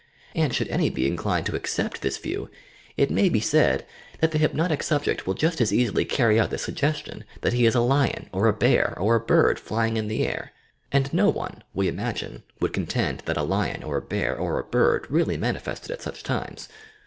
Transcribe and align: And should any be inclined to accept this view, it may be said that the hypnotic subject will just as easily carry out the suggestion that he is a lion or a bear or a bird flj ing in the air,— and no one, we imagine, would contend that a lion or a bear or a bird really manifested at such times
And 0.35 0.51
should 0.51 0.67
any 0.69 0.89
be 0.89 1.05
inclined 1.05 1.45
to 1.45 1.55
accept 1.55 2.01
this 2.01 2.17
view, 2.17 2.49
it 2.97 3.11
may 3.11 3.29
be 3.29 3.39
said 3.39 3.85
that 4.19 4.31
the 4.31 4.39
hypnotic 4.39 4.81
subject 4.81 5.27
will 5.27 5.35
just 5.35 5.61
as 5.61 5.71
easily 5.71 6.05
carry 6.05 6.39
out 6.39 6.49
the 6.49 6.57
suggestion 6.57 7.23
that 7.41 7.53
he 7.53 7.67
is 7.67 7.75
a 7.75 7.81
lion 7.81 8.27
or 8.33 8.47
a 8.47 8.51
bear 8.51 8.97
or 8.97 9.15
a 9.15 9.19
bird 9.19 9.57
flj 9.59 9.89
ing 9.89 9.97
in 9.97 10.07
the 10.07 10.25
air,— 10.25 10.53
and 10.91 11.13
no 11.13 11.29
one, 11.29 11.61
we 11.75 11.87
imagine, 11.87 12.41
would 12.59 12.73
contend 12.73 13.19
that 13.27 13.37
a 13.37 13.43
lion 13.43 13.83
or 13.83 13.97
a 13.97 14.01
bear 14.01 14.35
or 14.35 14.57
a 14.59 14.63
bird 14.63 15.05
really 15.07 15.37
manifested 15.37 15.91
at 15.91 16.01
such 16.01 16.23
times 16.23 16.67